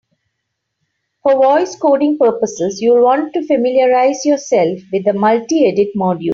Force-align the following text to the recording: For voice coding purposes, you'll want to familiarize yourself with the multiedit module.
For 1.21 1.33
voice 1.35 1.75
coding 1.75 2.17
purposes, 2.17 2.81
you'll 2.81 3.03
want 3.03 3.33
to 3.35 3.45
familiarize 3.45 4.25
yourself 4.25 4.79
with 4.91 5.05
the 5.05 5.11
multiedit 5.11 5.93
module. 5.95 6.29